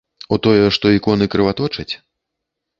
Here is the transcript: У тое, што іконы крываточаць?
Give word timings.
У 0.37 0.39
тое, 0.47 0.63
што 0.77 0.93
іконы 0.97 1.29
крываточаць? 1.37 1.89